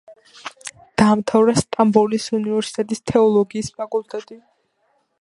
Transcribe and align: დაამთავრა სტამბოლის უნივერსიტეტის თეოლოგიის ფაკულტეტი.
დაამთავრა 1.01 1.55
სტამბოლის 1.63 2.27
უნივერსიტეტის 2.39 3.07
თეოლოგიის 3.13 3.73
ფაკულტეტი. 3.79 4.43